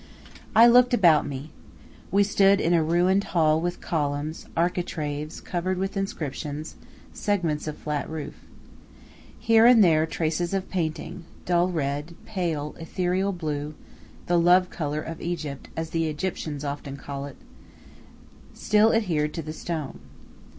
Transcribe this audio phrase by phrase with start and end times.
[0.55, 1.51] I looked about me.
[2.09, 6.75] We stood in a ruined hall with columns, architraves covered with inscriptions,
[7.13, 8.33] segments of flat roof.
[9.37, 13.75] Here and there traces of painting, dull red, pale, ethereal blue
[14.25, 17.37] the "love color" of Egypt, as the Egyptians often call it
[18.55, 19.99] still adhered to the stone.